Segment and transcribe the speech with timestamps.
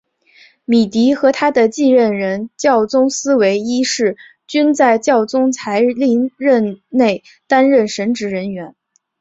[0.65, 8.73] 米迪和他的继任人教宗思维一世均在教宗才林任内担任神职人员。